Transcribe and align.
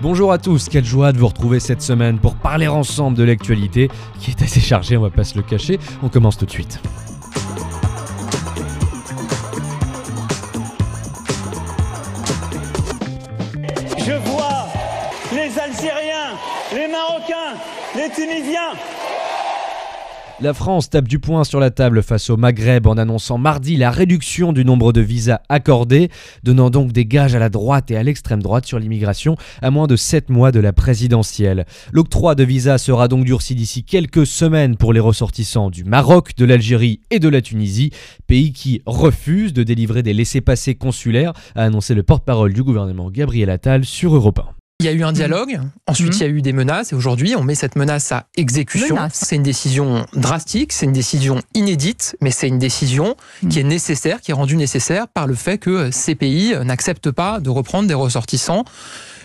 Bonjour 0.00 0.32
à 0.32 0.38
tous, 0.38 0.68
quelle 0.68 0.84
joie 0.84 1.12
de 1.12 1.18
vous 1.18 1.26
retrouver 1.28 1.60
cette 1.60 1.82
semaine 1.82 2.18
pour 2.18 2.36
parler 2.36 2.68
ensemble 2.68 3.16
de 3.16 3.24
l'actualité 3.24 3.90
qui 4.20 4.30
est 4.30 4.42
assez 4.42 4.60
chargée, 4.60 4.96
on 4.96 5.02
va 5.02 5.10
pas 5.10 5.24
se 5.24 5.36
le 5.36 5.42
cacher. 5.42 5.78
On 6.02 6.08
commence 6.08 6.38
tout 6.38 6.46
de 6.46 6.50
suite. 6.50 6.80
Je 13.98 14.12
vois 14.30 14.66
les 15.32 15.58
Algériens, 15.58 16.32
les 16.72 16.88
Marocains, 16.88 17.56
les 17.96 18.10
Tunisiens, 18.10 18.72
La 20.40 20.54
France 20.54 20.88
tape 20.88 21.08
du 21.08 21.18
poing 21.18 21.42
sur 21.42 21.58
la 21.58 21.72
table 21.72 22.00
face 22.00 22.30
au 22.30 22.36
Maghreb 22.36 22.86
en 22.86 22.96
annonçant 22.96 23.38
mardi 23.38 23.76
la 23.76 23.90
réduction 23.90 24.52
du 24.52 24.64
nombre 24.64 24.92
de 24.92 25.00
visas 25.00 25.40
accordés, 25.48 26.10
donnant 26.44 26.70
donc 26.70 26.92
des 26.92 27.06
gages 27.06 27.34
à 27.34 27.40
la 27.40 27.48
droite 27.48 27.90
et 27.90 27.96
à 27.96 28.04
l'extrême 28.04 28.40
droite 28.40 28.64
sur 28.64 28.78
l'immigration 28.78 29.34
à 29.62 29.72
moins 29.72 29.88
de 29.88 29.96
7 29.96 30.30
mois 30.30 30.52
de 30.52 30.60
la 30.60 30.72
présidentielle. 30.72 31.66
L'octroi 31.90 32.36
de 32.36 32.44
visas 32.44 32.78
sera 32.78 33.08
donc 33.08 33.24
durci 33.24 33.56
d'ici 33.56 33.82
quelques 33.82 34.28
semaines 34.28 34.76
pour 34.76 34.92
les 34.92 35.00
ressortissants 35.00 35.70
du 35.70 35.82
Maroc, 35.82 36.36
de 36.36 36.44
l'Algérie 36.44 37.00
et 37.10 37.18
de 37.18 37.28
la 37.28 37.42
Tunisie, 37.42 37.90
pays 38.28 38.52
qui 38.52 38.80
refusent 38.86 39.52
de 39.52 39.64
délivrer 39.64 40.04
des 40.04 40.14
laissés-passer 40.14 40.76
consulaires, 40.76 41.32
a 41.56 41.64
annoncé 41.64 41.94
le 41.94 42.04
porte-parole 42.04 42.52
du 42.52 42.62
gouvernement 42.62 43.10
Gabriel 43.10 43.50
Attal 43.50 43.84
sur 43.84 44.14
Europe 44.14 44.38
1. 44.38 44.67
Il 44.80 44.84
y 44.84 44.88
a 44.88 44.92
eu 44.92 45.02
un 45.02 45.10
dialogue, 45.10 45.58
ensuite 45.88 46.14
il 46.18 46.20
y 46.20 46.24
a 46.24 46.28
eu 46.28 46.40
des 46.40 46.52
menaces, 46.52 46.92
et 46.92 46.94
aujourd'hui 46.94 47.34
on 47.34 47.42
met 47.42 47.56
cette 47.56 47.74
menace 47.74 48.12
à 48.12 48.26
exécution. 48.36 48.94
C'est 49.12 49.34
une 49.34 49.42
décision 49.42 50.06
drastique, 50.14 50.72
c'est 50.72 50.86
une 50.86 50.92
décision 50.92 51.42
inédite, 51.52 52.14
mais 52.20 52.30
c'est 52.30 52.46
une 52.46 52.60
décision 52.60 53.16
qui 53.50 53.58
est 53.58 53.64
nécessaire, 53.64 54.20
qui 54.20 54.30
est 54.30 54.34
rendue 54.34 54.54
nécessaire 54.56 55.08
par 55.08 55.26
le 55.26 55.34
fait 55.34 55.58
que 55.58 55.90
ces 55.90 56.14
pays 56.14 56.54
n'acceptent 56.64 57.10
pas 57.10 57.40
de 57.40 57.50
reprendre 57.50 57.88
des 57.88 57.94
ressortissants 57.94 58.64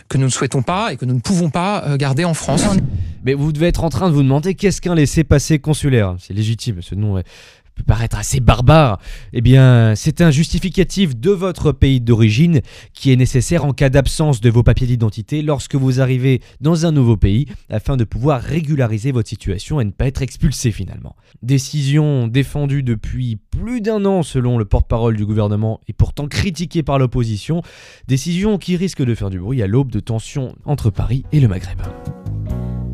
que 0.10 0.18
nous 0.18 0.26
ne 0.26 0.32
souhaitons 0.32 0.64
pas 0.64 0.92
et 0.92 0.98
que 0.98 1.06
nous 1.06 1.14
ne 1.14 1.20
pouvons 1.20 1.52
pas 1.52 1.84
euh, 1.86 1.98
garder 1.98 2.26
en 2.26 2.34
France. 2.34 2.64
Mais 3.24 3.36
vous 3.36 3.52
devez 3.52 3.68
être 3.68 3.84
en 3.84 3.90
train 3.90 4.10
de 4.10 4.14
vous 4.16 4.24
demander 4.24 4.56
qu'est-ce 4.56 4.82
qu'un 4.82 4.96
laissez-passer 4.96 5.60
consulaire? 5.60 6.16
C'est 6.20 6.34
légitime, 6.34 6.82
ce 6.82 6.96
nom 6.96 7.20
est- 7.20 7.26
peut 7.76 7.84
paraître 7.84 8.18
assez 8.18 8.40
barbare. 8.40 9.00
Eh 9.34 9.42
bien, 9.42 9.94
c'est 9.96 10.22
un 10.22 10.32
justificatif 10.32 11.16
de 11.16 11.32
votre 11.32 11.72
pays 11.72 12.02
d'origine 12.02 12.62
qui 12.94 13.12
est 13.12 13.16
nécessaire 13.16 13.66
en 13.66 13.74
cas 13.74 13.90
d'absence 13.90 14.42
de 14.42 14.50
vos 14.50 14.64
papiers 14.64 14.88
d'identité 14.88 15.42
lorsque 15.42 15.76
vous 15.76 16.02
arrivez 16.02 16.42
dans 16.62 16.86
un 16.86 16.92
nouveau 16.92 17.18
pays 17.18 17.46
afin 17.70 17.98
de 17.98 18.04
pouvoir 18.04 18.42
régulariser 18.42 19.12
votre 19.12 19.30
situation 19.30 19.80
et 19.80 19.86
ne 19.86 19.92
pas 19.92 20.08
être 20.08 20.22
expulsé 20.22 20.72
finalement. 20.72 21.16
Décision 21.42 22.28
défendue 22.28 22.84
depuis 22.84 23.38
plus 23.52 23.82
d'un 23.82 24.06
an 24.06 24.24
selon 24.24 24.58
le 24.58 24.66
porte-parole 24.66 25.16
du 25.16 25.26
gouvernement 25.26 25.80
et 25.88 25.94
pourtant 25.94 26.28
critiquée 26.28 26.84
par 26.84 27.00
l'opposition. 27.00 27.62
Décision 28.08 28.58
qui 28.58 28.76
risque 28.76 29.04
de 29.04 29.16
faire 29.16 29.30
du 29.30 29.40
bruit 29.40 29.62
à 29.62 29.68
l'aube 29.68 29.92
de 29.92 30.00
tensions 30.00 30.56
entre 30.66 30.90
Paris 30.90 31.24
et 31.32 31.40
le 31.40 31.48
Maghreb. 31.48 31.80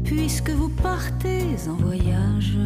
Puisque 0.04 0.50
vous 0.50 0.70
partez 0.70 1.44
en 1.68 1.76
voyage, 1.76 2.58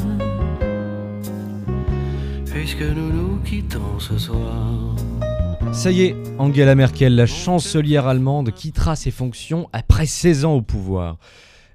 Puisque 2.64 2.80
nous 2.80 3.12
nous 3.12 3.40
quittons 3.44 4.00
ce 4.00 4.18
soir. 4.18 4.96
Ça 5.74 5.92
y 5.92 6.04
est, 6.04 6.16
Angela 6.40 6.76
Merkel, 6.76 7.14
la 7.14 7.26
chancelière 7.26 8.08
allemande, 8.08 8.52
quittera 8.52 8.96
ses 8.96 9.12
fonctions 9.12 9.68
après 9.74 10.06
16 10.06 10.46
ans 10.46 10.54
au 10.54 10.62
pouvoir. 10.62 11.18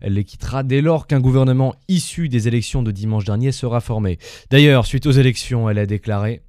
Elle 0.00 0.14
les 0.14 0.24
quittera 0.24 0.62
dès 0.62 0.80
lors 0.80 1.06
qu'un 1.06 1.20
gouvernement 1.20 1.74
issu 1.88 2.30
des 2.30 2.48
élections 2.48 2.82
de 2.82 2.90
dimanche 2.90 3.26
dernier 3.26 3.52
sera 3.52 3.82
formé. 3.82 4.16
D'ailleurs, 4.50 4.86
suite 4.86 5.04
aux 5.04 5.10
élections, 5.10 5.68
elle 5.68 5.78
a 5.78 5.84
déclaré 5.84 6.40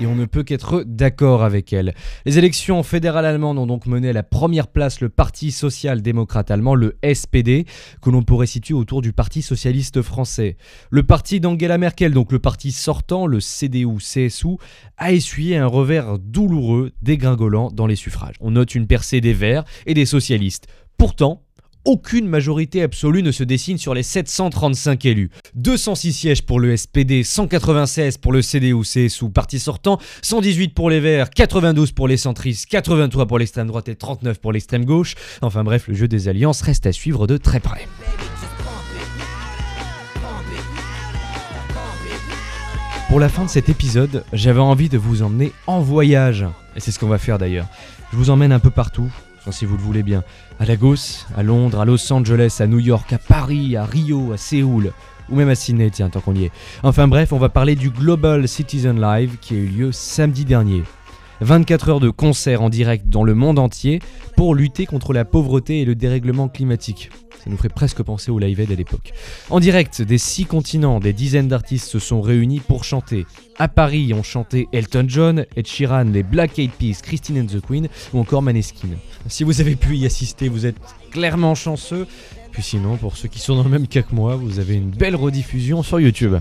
et 0.00 0.06
on 0.06 0.14
ne 0.14 0.24
peut 0.24 0.42
qu'être 0.42 0.82
d'accord 0.86 1.44
avec 1.44 1.72
elle. 1.72 1.94
Les 2.26 2.38
élections 2.38 2.82
fédérales 2.82 3.24
allemandes 3.24 3.58
ont 3.58 3.66
donc 3.66 3.86
mené 3.86 4.10
à 4.10 4.12
la 4.12 4.22
première 4.22 4.66
place 4.66 5.00
le 5.00 5.08
Parti 5.08 5.50
social-démocrate 5.50 6.50
allemand, 6.50 6.74
le 6.74 6.98
SPD, 7.02 7.66
que 8.02 8.10
l'on 8.10 8.22
pourrait 8.22 8.46
situer 8.46 8.74
autour 8.74 9.00
du 9.00 9.12
Parti 9.12 9.42
socialiste 9.42 10.02
français. 10.02 10.56
Le 10.90 11.04
parti 11.04 11.40
d'Angela 11.40 11.78
Merkel, 11.78 12.12
donc 12.12 12.32
le 12.32 12.38
parti 12.38 12.72
sortant, 12.72 13.26
le 13.26 13.40
CDU-CSU, 13.40 14.56
a 14.98 15.12
essuyé 15.12 15.56
un 15.56 15.66
revers 15.66 16.18
douloureux, 16.18 16.92
dégringolant 17.00 17.70
dans 17.70 17.86
les 17.86 17.96
suffrages. 17.96 18.36
On 18.40 18.52
note 18.52 18.74
une 18.74 18.86
percée 18.86 19.20
des 19.20 19.32
Verts 19.32 19.64
et 19.86 19.94
des 19.94 20.06
socialistes. 20.06 20.66
Pourtant, 20.98 21.42
aucune 21.84 22.28
majorité 22.28 22.82
absolue 22.82 23.22
ne 23.22 23.32
se 23.32 23.44
dessine 23.44 23.78
sur 23.78 23.94
les 23.94 24.02
735 24.02 25.04
élus. 25.04 25.30
206 25.54 26.12
sièges 26.12 26.42
pour 26.42 26.60
le 26.60 26.76
SPD, 26.76 27.24
196 27.24 28.18
pour 28.18 28.32
le 28.32 28.40
CDU-CSU, 28.40 29.30
parti 29.30 29.58
sortant, 29.58 29.98
118 30.22 30.74
pour 30.74 30.90
les 30.90 31.00
Verts, 31.00 31.30
92 31.30 31.92
pour 31.92 32.08
les 32.08 32.16
centristes, 32.16 32.66
83 32.66 33.26
pour 33.26 33.38
l'extrême 33.38 33.66
droite 33.66 33.88
et 33.88 33.96
39 33.96 34.40
pour 34.40 34.52
l'extrême 34.52 34.84
gauche. 34.84 35.14
Enfin 35.40 35.64
bref, 35.64 35.88
le 35.88 35.94
jeu 35.94 36.08
des 36.08 36.28
alliances 36.28 36.62
reste 36.62 36.86
à 36.86 36.92
suivre 36.92 37.26
de 37.26 37.36
très 37.36 37.60
près. 37.60 37.86
Pour 43.08 43.20
la 43.20 43.28
fin 43.28 43.44
de 43.44 43.50
cet 43.50 43.68
épisode, 43.68 44.24
j'avais 44.32 44.60
envie 44.60 44.88
de 44.88 44.96
vous 44.96 45.22
emmener 45.22 45.52
en 45.66 45.80
voyage. 45.80 46.46
Et 46.76 46.80
c'est 46.80 46.90
ce 46.90 46.98
qu'on 46.98 47.08
va 47.08 47.18
faire 47.18 47.36
d'ailleurs. 47.36 47.66
Je 48.10 48.16
vous 48.16 48.30
emmène 48.30 48.52
un 48.52 48.58
peu 48.58 48.70
partout, 48.70 49.10
si 49.50 49.64
vous 49.64 49.76
le 49.76 49.82
voulez 49.82 50.02
bien. 50.02 50.22
À 50.60 50.64
Lagos, 50.64 51.26
à 51.36 51.42
Londres, 51.42 51.80
à 51.80 51.84
Los 51.84 52.12
Angeles, 52.12 52.58
à 52.60 52.66
New 52.66 52.78
York, 52.78 53.12
à 53.12 53.18
Paris, 53.18 53.76
à 53.76 53.84
Rio, 53.84 54.32
à 54.32 54.36
Séoul, 54.36 54.92
ou 55.28 55.36
même 55.36 55.48
à 55.48 55.54
Sydney, 55.54 55.90
tiens, 55.90 56.10
tant 56.10 56.20
qu'on 56.20 56.34
y 56.34 56.44
est. 56.44 56.52
Enfin 56.82 57.08
bref, 57.08 57.32
on 57.32 57.38
va 57.38 57.48
parler 57.48 57.74
du 57.74 57.90
Global 57.90 58.46
Citizen 58.46 59.00
Live 59.00 59.38
qui 59.40 59.54
a 59.54 59.58
eu 59.58 59.66
lieu 59.66 59.92
samedi 59.92 60.44
dernier. 60.44 60.84
24 61.42 61.88
heures 61.88 62.00
de 62.00 62.10
concerts 62.10 62.62
en 62.62 62.70
direct 62.70 63.08
dans 63.08 63.24
le 63.24 63.34
monde 63.34 63.58
entier 63.58 63.98
pour 64.36 64.54
lutter 64.54 64.86
contre 64.86 65.12
la 65.12 65.24
pauvreté 65.24 65.80
et 65.80 65.84
le 65.84 65.94
dérèglement 65.94 66.48
climatique. 66.48 67.10
Ça 67.42 67.50
nous 67.50 67.56
ferait 67.56 67.68
presque 67.68 68.02
penser 68.02 68.30
au 68.30 68.38
Live 68.38 68.60
Aid 68.60 68.70
à 68.70 68.76
l'époque. 68.76 69.12
En 69.50 69.58
direct 69.58 70.00
des 70.00 70.18
six 70.18 70.44
continents, 70.44 71.00
des 71.00 71.12
dizaines 71.12 71.48
d'artistes 71.48 71.88
se 71.88 71.98
sont 71.98 72.20
réunis 72.20 72.60
pour 72.60 72.84
chanter. 72.84 73.26
À 73.58 73.66
Paris, 73.66 74.14
ont 74.14 74.22
chanté 74.22 74.68
Elton 74.72 75.06
John, 75.08 75.46
Ed 75.56 75.66
Sheeran, 75.66 76.04
les 76.04 76.22
Black 76.22 76.58
Eyed 76.58 76.70
Peas, 76.70 77.00
Christine 77.02 77.40
and 77.40 77.46
the 77.46 77.60
Queen 77.60 77.88
ou 78.14 78.20
encore 78.20 78.42
Maneskin. 78.42 78.88
Si 79.26 79.42
vous 79.42 79.60
avez 79.60 79.74
pu 79.74 79.96
y 79.96 80.06
assister, 80.06 80.48
vous 80.48 80.66
êtes 80.66 80.76
clairement 81.10 81.54
chanceux. 81.54 82.06
Puis 82.52 82.62
sinon, 82.62 82.96
pour 82.96 83.16
ceux 83.16 83.28
qui 83.28 83.40
sont 83.40 83.56
dans 83.56 83.64
le 83.64 83.70
même 83.70 83.88
cas 83.88 84.02
que 84.02 84.14
moi, 84.14 84.36
vous 84.36 84.60
avez 84.60 84.74
une 84.74 84.90
belle 84.90 85.16
rediffusion 85.16 85.82
sur 85.82 85.98
YouTube. 85.98 86.36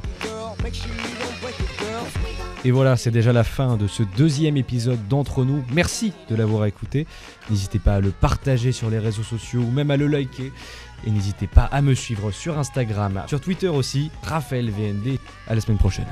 Et 2.64 2.70
voilà, 2.70 2.96
c'est 2.96 3.10
déjà 3.10 3.34
la 3.34 3.44
fin 3.44 3.76
de 3.76 3.88
ce 3.88 4.04
deuxième 4.04 4.56
épisode 4.56 5.08
d'Entre 5.08 5.44
nous. 5.44 5.64
Merci 5.74 6.14
de 6.30 6.36
l'avoir 6.36 6.66
écouté. 6.66 7.08
N'hésitez 7.50 7.80
pas 7.80 7.96
à 7.96 8.00
le 8.00 8.12
partager 8.12 8.72
sur 8.72 8.92
les 8.92 9.00
réseaux 9.00 9.24
sociaux 9.24 9.62
ou 9.62 9.72
même 9.72 9.90
à 9.90 9.98
le 9.98 10.06
liker. 10.06 10.54
Et 11.08 11.10
n'hésitez 11.10 11.48
pas 11.48 11.64
à 11.64 11.82
me 11.82 11.96
suivre 11.96 12.30
sur 12.30 12.60
Instagram, 12.60 13.24
sur 13.26 13.42
Twitter 13.42 13.68
aussi, 13.68 14.12
Raphaël 14.22 14.70
VND. 14.70 15.18
À 15.48 15.56
la 15.56 15.62
semaine 15.62 15.80
prochaine. 15.80 16.06